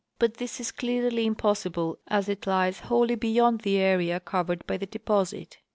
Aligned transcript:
149 0.17 0.31
but 0.33 0.39
this 0.39 0.59
is 0.59 0.71
clearly 0.71 1.27
impossible, 1.27 1.99
as 2.07 2.27
it 2.27 2.47
lies 2.47 2.79
wholl}^ 2.81 3.19
beyond 3.19 3.61
the 3.61 3.77
area 3.77 4.19
covered 4.19 4.65
by 4.65 4.75
the 4.75 4.87
deposit. 4.87 5.59